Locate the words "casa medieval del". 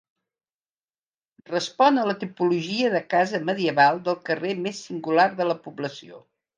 3.15-4.21